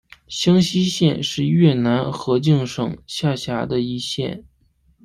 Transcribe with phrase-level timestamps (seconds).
[0.27, 4.43] 香溪县是越南河静省下辖的一县。